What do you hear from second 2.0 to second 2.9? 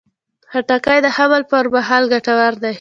ګټور دی.